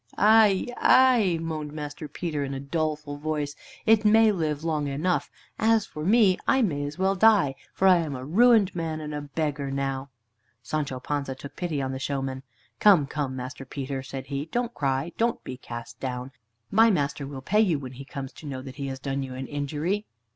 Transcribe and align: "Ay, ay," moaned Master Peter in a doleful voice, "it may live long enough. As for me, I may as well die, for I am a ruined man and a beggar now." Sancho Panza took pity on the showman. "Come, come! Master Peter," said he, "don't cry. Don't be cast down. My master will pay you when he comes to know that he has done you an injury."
"Ay, 0.17 0.65
ay," 0.77 1.37
moaned 1.39 1.71
Master 1.73 2.07
Peter 2.07 2.43
in 2.43 2.55
a 2.55 2.59
doleful 2.59 3.17
voice, 3.17 3.55
"it 3.85 4.03
may 4.03 4.31
live 4.31 4.63
long 4.63 4.87
enough. 4.87 5.29
As 5.59 5.85
for 5.85 6.03
me, 6.03 6.39
I 6.47 6.63
may 6.63 6.85
as 6.87 6.97
well 6.97 7.13
die, 7.13 7.53
for 7.71 7.87
I 7.87 7.97
am 7.97 8.15
a 8.15 8.25
ruined 8.25 8.73
man 8.75 8.99
and 8.99 9.13
a 9.13 9.21
beggar 9.21 9.69
now." 9.69 10.09
Sancho 10.63 10.99
Panza 10.99 11.35
took 11.35 11.55
pity 11.55 11.83
on 11.83 11.91
the 11.91 11.99
showman. 11.99 12.41
"Come, 12.79 13.05
come! 13.05 13.35
Master 13.35 13.63
Peter," 13.63 14.01
said 14.01 14.25
he, 14.25 14.47
"don't 14.47 14.73
cry. 14.73 15.11
Don't 15.19 15.43
be 15.43 15.55
cast 15.55 15.99
down. 15.99 16.31
My 16.71 16.89
master 16.89 17.27
will 17.27 17.43
pay 17.43 17.61
you 17.61 17.77
when 17.77 17.91
he 17.93 18.03
comes 18.03 18.33
to 18.33 18.47
know 18.47 18.63
that 18.63 18.77
he 18.77 18.87
has 18.87 18.97
done 18.97 19.21
you 19.21 19.35
an 19.35 19.45
injury." 19.45 20.07